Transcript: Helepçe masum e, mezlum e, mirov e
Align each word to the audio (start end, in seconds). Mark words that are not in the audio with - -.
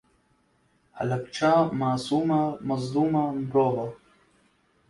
Helepçe 0.97 1.53
masum 1.79 2.27
e, 2.39 2.43
mezlum 2.67 3.13
e, 3.23 3.25
mirov 3.49 3.75
e 3.83 3.87